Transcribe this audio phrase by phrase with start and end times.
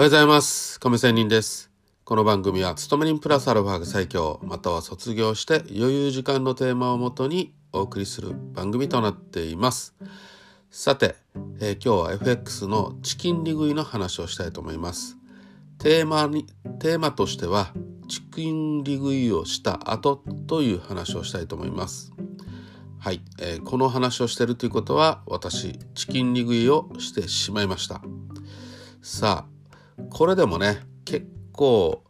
[0.00, 0.80] おはようございます。
[0.80, 1.70] 亀仙人です。
[2.04, 9.94] この番組は、勤め人プラスアルファが最強、または卒業して余裕時間のテーマをもとにお送りする番組となっています。
[10.70, 11.16] さて、
[11.60, 15.18] えー今日は FX のチキン利食いの話をしたいと思います。
[15.76, 16.46] テーマに、
[16.78, 17.74] テーマとしては、
[18.08, 22.10] チキン利食いをした後という話をしたいと思います。
[22.98, 28.00] はい、えーこの話をしてるということは、私、チキン利食いをしてしまいました。
[29.02, 29.59] さあ
[30.08, 32.02] これでもね結構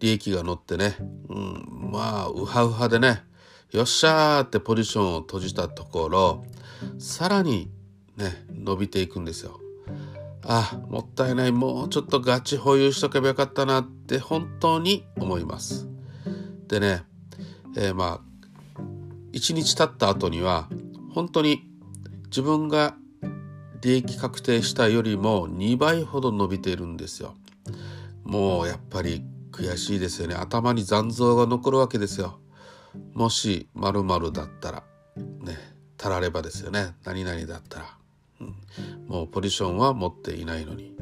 [0.00, 0.96] 利益が乗ってね、
[1.28, 3.22] うん、まあウハウハでね
[3.70, 6.44] よっしゃーってポジションを閉じたところ
[6.98, 7.70] さらに
[8.16, 9.60] ね伸びていくんですよ。
[10.42, 15.86] あもったいないもうちょっとガチ保有しとけばよかったなって本当に思います。
[16.66, 17.02] でね、
[17.76, 18.30] えーまあ
[19.32, 20.68] 1日経った後には
[21.14, 21.62] 本当に
[22.26, 22.96] 自分が
[23.82, 27.34] 利益確定したよりも2倍ほど伸びているんですよ。
[28.24, 30.34] もうやっぱり悔しいですよね。
[30.34, 32.40] 頭に残像が残るわけですよ。
[33.14, 34.82] もし〇〇だったら
[35.16, 35.56] ね、
[35.96, 36.94] たらればですよね。
[37.04, 37.96] 何々だったら。
[38.40, 38.56] うん、
[39.06, 40.96] もうポジションは持っていないのに。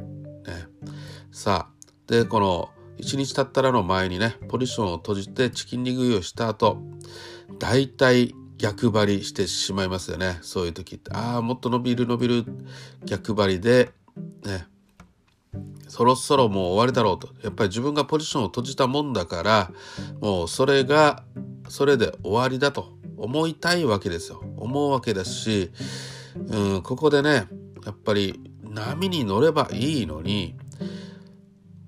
[0.45, 0.67] ね、
[1.31, 6.77] さあ、で、この1日経ったらの前にね、ポジションを閉じてチキン利食いをした後、
[7.59, 10.37] 大体逆張りしてしまいますよね。
[10.41, 11.11] そういう時って。
[11.13, 12.45] ああ、もっと伸びる伸びる
[13.05, 13.91] 逆張りで、
[14.43, 14.67] ね、
[15.87, 17.29] そろそろもう終わりだろうと。
[17.41, 19.71] やっぱり自分がポジションを閉じたもんだから、
[20.19, 21.23] もうそれが、
[21.69, 24.43] それで終わりだと思いたいわけですよ。
[24.57, 25.71] 思うわけですし、
[26.35, 27.47] うん、ここでね、
[27.85, 30.55] やっぱり波に乗ればいいのに、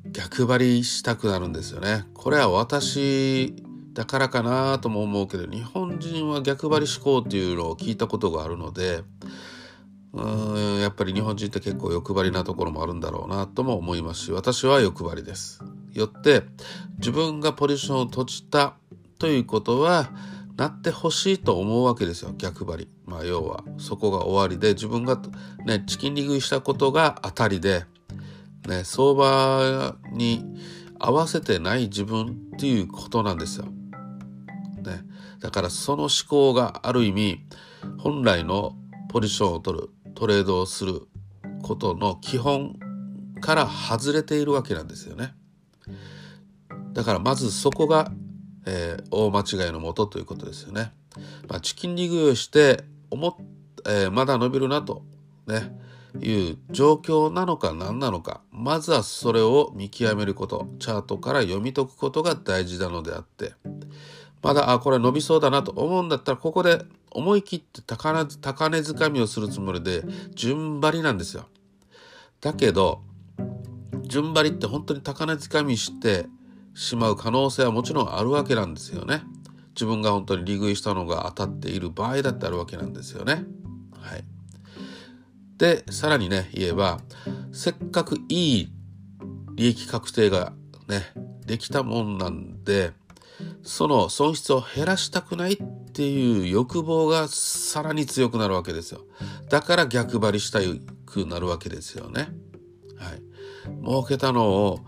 [0.09, 2.05] 逆張りしたくなるんですよね。
[2.14, 3.55] これは私
[3.94, 9.03] だからかなとも思うけど日本本人は逆張り思考っていうのを聞いたことがあるので
[10.14, 15.61] うんやっぱり日本人って結構欲張りなところもあるんだろうなとも思いますし私は欲張りです。
[15.94, 16.43] よって
[16.99, 18.76] 自分がポジションを閉じた
[19.20, 20.11] ということは
[20.55, 22.87] なってほしいと思うわけですよ逆張り。
[23.05, 25.20] まあ要はそこが終わりで自分が
[25.66, 27.83] ねチキン利食いしたことが当たりで
[28.67, 30.45] ね相場に
[30.99, 33.66] 合わせてない自分っていうことなんですよ。
[33.66, 35.04] ね、
[35.42, 37.46] だからその思考がある意味
[37.98, 38.76] 本来の
[39.10, 41.02] ポジションを取るトレードをする
[41.64, 42.76] ことの基本
[43.42, 45.34] から外れているわけなんですよね。
[46.94, 48.12] だからまずそこが、
[48.66, 50.94] えー大間違いのもとということですよね。
[51.50, 53.36] まあ、チキン利食いをして思っ、
[53.88, 55.04] えーまだ伸びるなと
[55.48, 55.76] ね
[56.20, 63.54] いう状況なのか何なのかまずはそれを見極めることチャートから読み解くことが大事なのであって
[64.42, 70.04] まだあこれ伸びそうだなと思うんだったらここで思い切って高値高値掴みをするつもりで
[70.34, 71.48] 順張りなんですよ。
[72.40, 73.02] だけど
[74.04, 76.28] 順張りって本当に高値掴みして
[76.74, 79.24] しまう可能性はもちろんあるわけなんですよね。
[79.76, 83.46] 自分が本当に利食いしたのが当たっている場合だってあるわけなんですよね。
[84.00, 84.23] はい。
[85.58, 87.00] でさらにね言えば
[87.52, 88.72] せっかくいい
[89.54, 90.54] 利益確定が
[90.88, 91.04] ね
[91.46, 92.94] できたもんなんで
[93.64, 95.58] その損失を減らしたくないっ
[95.93, 99.02] ていう欲望がさらに強くなるわけですよ。
[99.49, 100.59] だから逆張りした
[101.05, 102.30] くなるわけですよね。
[102.97, 103.21] はい。
[103.83, 104.80] 儲けたのを、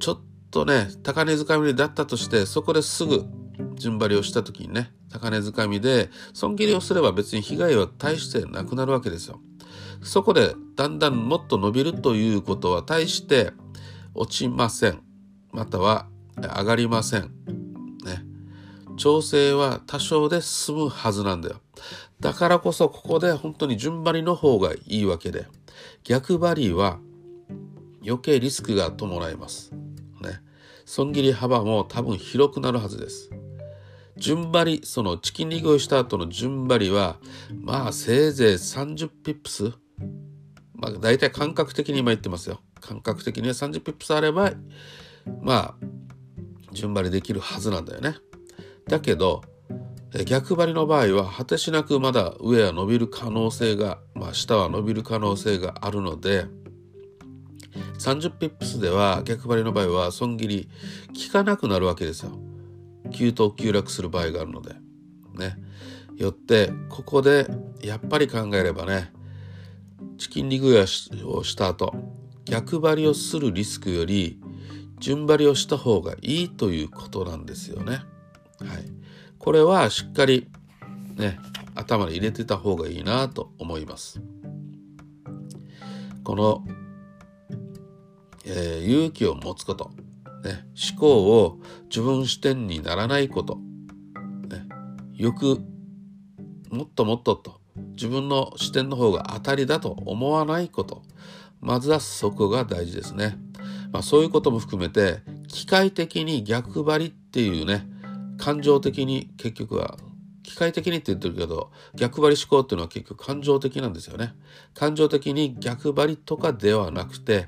[0.00, 0.20] ちょっ
[0.50, 3.24] とね、高値掴みだったとして、そこですぐ
[3.74, 9.40] 順張りをした時にね、高値掴みで損切りをすれば別に被害は大してなくなるわけですよ。
[10.02, 13.52] そこでだんだんもっと伸びるということは大して
[14.14, 15.02] 落ちません。
[15.52, 17.22] または上がりません。
[18.04, 18.24] ね。
[18.96, 21.60] 調整は多少で済むはずなんだよ。
[22.20, 25.46] だからこそここで本当に順張りの方がいいわけで、
[26.04, 26.98] 逆張りは
[28.04, 29.72] 余計リスクが伴います。
[29.72, 30.40] ね。
[30.84, 33.30] 損切り幅も多分広くなるはずです。
[34.16, 37.16] 順張り、そのチキン利食いをした後の順張りは、
[37.60, 39.72] まあせいぜい30ピップス
[40.74, 42.60] まあ大体感覚的に今言ってますよ。
[42.80, 44.52] 感覚的には30ピップスあれば、
[45.40, 45.86] まあ、
[46.72, 48.16] 順張りできるはずなんだよね。
[48.88, 49.42] だけど、
[50.26, 56.46] 逆張りの場合は果てしなくまだ上は伸びる可能性が、まあ下は伸びる可能性があるので、
[57.98, 60.68] 30ピップスでは逆張りの場合は損切り
[61.26, 62.38] 効かなくなるわけですよ。
[63.12, 64.74] 急騰急落する場合があるので。
[65.34, 65.56] ね。
[66.16, 67.48] よって、ここで
[67.80, 69.12] やっぱり考えればね、
[70.18, 71.94] チキンリグイをした後、
[72.44, 74.38] 逆張りをするリスクより、
[75.02, 77.94] 順張りをした方がいいということなんですよね。
[77.94, 78.04] はい。
[79.38, 80.48] これはしっかり
[81.16, 81.38] ね、
[81.74, 84.22] 頭に入れてた方がいいなと思います。
[86.22, 86.64] この
[88.44, 89.90] えー、勇気を持つこと、
[90.44, 94.66] ね、思考を自分視点にならないこと、ね、
[95.14, 95.60] よく
[96.70, 97.60] もっともっとと
[97.94, 101.02] 自分の視点の方が当たりだと思わないこと
[101.60, 103.36] まずはそこが大事ですね、
[103.92, 107.86] まあ、そういうことも含めて機械的に逆張りっていうね
[108.38, 109.96] 感情的に結局は
[110.42, 114.34] 機械的にって言ってるけど逆張り思考っていうのは結局感情的なんですよね
[114.74, 117.46] 感情的に逆張りとかではなくて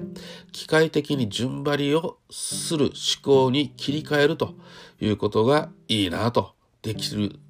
[0.53, 2.93] 機械的に順張りをする思
[3.23, 4.55] 考に切り替えると
[5.01, 7.41] いうことがいいなとできる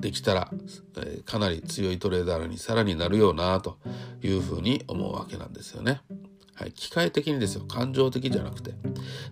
[0.00, 0.50] できたら、
[0.98, 3.78] え、かなり強いトレーダーにさらになるようなと
[4.22, 6.00] いうふうに思うわけなんですよね。
[6.56, 7.64] はい、機械的にですよ。
[7.66, 8.72] 感情的じゃなくて。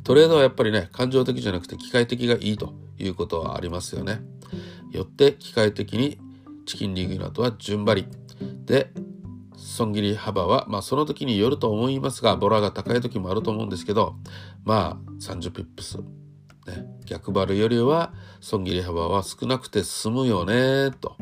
[0.05, 4.21] トレードはやっぱりね感情的じゃなくて機械的がいいということはありますよね。
[4.91, 6.19] よって機械的に
[6.67, 8.09] チキンリングの後は順張り。
[8.67, 8.93] で
[9.57, 14.17] 損切り幅は、まあ、その時によると思いますがボラが高い時もあると思うんですけど
[14.65, 16.05] まあ30ピップス、ね、
[17.07, 21.17] 逆張るよりは損切り幅は少なくて済むよねと。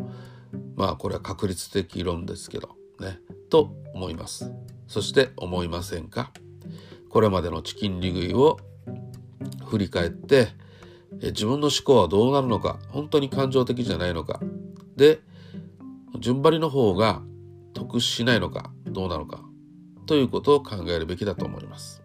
[0.74, 2.70] まあこれは確率的論ですけど。
[3.00, 3.18] ね
[3.50, 4.50] と思います。
[4.92, 6.32] そして思いませんか？
[7.08, 8.58] これまでのチキン利食いを
[9.64, 10.48] 振り返って
[11.22, 14.38] 自分の思考はどうなるのか本当に感情的じゃないのか
[14.94, 15.20] で
[16.18, 17.22] 順張りの方が
[17.72, 19.40] 得しないのかどうなのか
[20.04, 22.02] ということを考えるべきだと思います。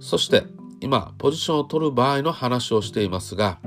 [0.00, 0.44] そして
[0.80, 3.58] 今ポジションを取る場合の話をしていますが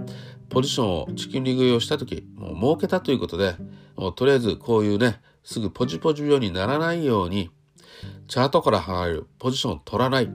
[0.50, 3.54] ポジションをチキン利食いをした時もう儲けたということで
[3.96, 7.52] もうとりあえずこういうねすぐポジポジ病にならないように
[8.28, 10.30] チャートから離れるポジション取らない。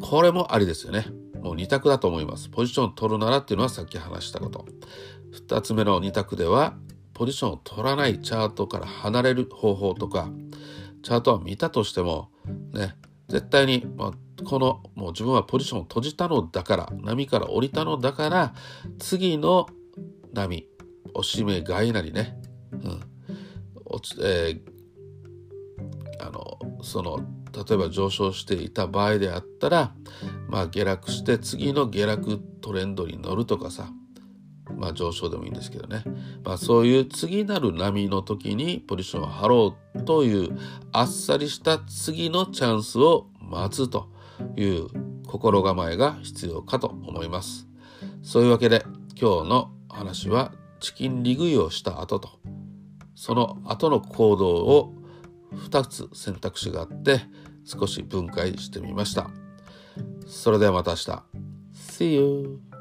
[0.00, 1.06] これもありですよね。
[1.42, 2.48] もう2択だと思います。
[2.48, 4.64] ポジション取るならっていうのはさっき話したこと。
[5.48, 6.76] 2つ目の2択では、
[7.14, 10.30] ポジションを取らないチャートから離れる方法とか、
[11.02, 12.30] チャートは見たとしても、
[12.72, 12.94] ね、
[13.28, 18.54] 絶対に、まあ、この、もう自分はポジションを閉じたのだから、波から降りたのだから、
[18.98, 19.66] 次の
[20.32, 20.66] 波、
[21.14, 22.36] おしめ買いなりね、
[22.72, 23.00] うん、
[23.84, 24.71] おつえー、
[26.82, 27.20] その、
[27.52, 29.94] 例えば上昇していた場合であったら、
[30.48, 33.90] まあ、下落して次の下落トレンドに乗るとかさ、
[34.76, 36.02] まあ、上昇でもいいんですけどね、
[36.44, 40.58] まあ、そういう次なる波の時にポジションを張ろうという
[40.92, 44.08] あっさりした次のチャンスを待つと
[44.56, 44.88] いう
[45.26, 47.66] 心構えが必要かと思います。
[48.22, 48.84] そういうわけで
[49.20, 52.40] 今日の話はチキン利食いをした後と
[53.14, 54.94] その後の行動を
[55.54, 57.20] 2つ選択肢があって
[57.64, 59.30] 少し分解してみました。
[60.26, 61.22] それではまた明日。
[61.74, 62.71] See you!